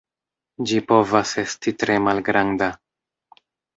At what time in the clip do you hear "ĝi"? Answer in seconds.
0.69-0.79